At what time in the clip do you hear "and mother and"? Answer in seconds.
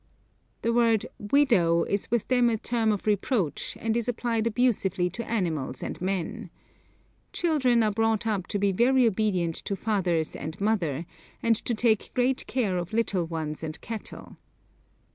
10.35-11.55